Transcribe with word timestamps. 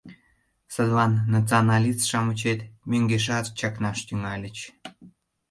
Садлан 0.73 1.13
националист-шамычет 1.33 2.59
мӧҥгешат 2.89 3.45
чакнаш 3.59 3.97
тӱҥальыч. 4.07 4.57